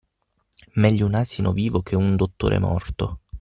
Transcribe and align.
Meglio 0.77 1.05
un 1.05 1.13
asino 1.13 1.51
vivo 1.53 1.83
che 1.83 1.95
un 1.95 2.15
dottore 2.15 2.57
morto. 2.57 3.19